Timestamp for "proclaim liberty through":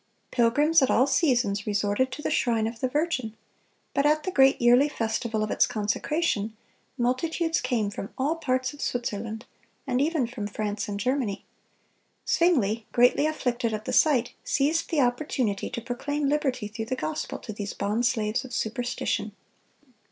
15.81-16.85